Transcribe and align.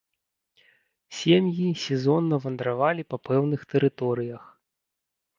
Сем'і 1.17 1.67
сезонна 1.83 2.39
вандравалі 2.45 3.03
па 3.15 3.19
пэўных 3.27 3.61
тэрыторыях. 3.75 4.43